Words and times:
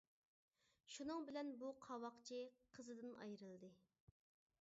شۇنىڭ 0.93 1.27
بىلەن 1.27 1.51
بۇ 1.63 1.69
قاۋاقچى 1.87 2.39
قىزىدىن 2.79 3.13
ئايرىلدى. 3.19 3.71